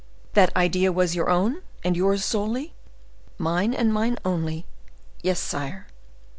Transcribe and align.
"That 0.33 0.55
idea 0.55 0.91
is 0.91 1.15
your 1.15 1.29
own, 1.29 1.61
and 1.83 1.95
yours 1.95 2.25
solely?" 2.25 2.73
"Mine 3.37 3.71
and 3.75 3.93
mine 3.93 4.17
only; 4.25 4.65
yes, 5.21 5.39
sire." 5.39 5.89